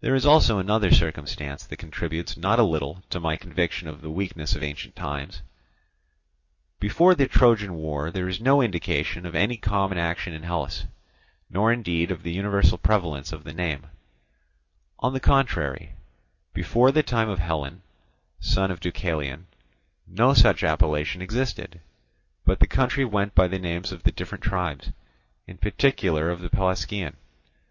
There 0.00 0.14
is 0.14 0.24
also 0.24 0.58
another 0.58 0.90
circumstance 0.90 1.66
that 1.66 1.76
contributes 1.76 2.34
not 2.34 2.58
a 2.58 2.62
little 2.62 3.02
to 3.10 3.20
my 3.20 3.36
conviction 3.36 3.88
of 3.88 4.00
the 4.00 4.08
weakness 4.08 4.56
of 4.56 4.62
ancient 4.62 4.96
times. 4.96 5.42
Before 6.80 7.14
the 7.14 7.28
Trojan 7.28 7.74
war 7.74 8.10
there 8.10 8.26
is 8.26 8.40
no 8.40 8.62
indication 8.62 9.26
of 9.26 9.34
any 9.34 9.58
common 9.58 9.98
action 9.98 10.32
in 10.32 10.44
Hellas, 10.44 10.86
nor 11.50 11.70
indeed 11.70 12.10
of 12.10 12.22
the 12.22 12.32
universal 12.32 12.78
prevalence 12.78 13.32
of 13.32 13.44
the 13.44 13.52
name; 13.52 13.88
on 15.00 15.12
the 15.12 15.20
contrary, 15.20 15.92
before 16.54 16.90
the 16.90 17.02
time 17.02 17.28
of 17.28 17.38
Hellen, 17.40 17.82
son 18.40 18.70
of 18.70 18.80
Deucalion, 18.80 19.44
no 20.06 20.32
such 20.32 20.64
appellation 20.64 21.20
existed, 21.20 21.80
but 22.46 22.60
the 22.60 22.66
country 22.66 23.04
went 23.04 23.34
by 23.34 23.46
the 23.48 23.58
names 23.58 23.92
of 23.92 24.04
the 24.04 24.10
different 24.12 24.42
tribes, 24.42 24.88
in 25.46 25.58
particular 25.58 26.30
of 26.30 26.40
the 26.40 26.48
Pelasgian. 26.48 27.16